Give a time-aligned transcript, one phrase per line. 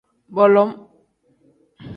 [0.37, 0.71] Bolom.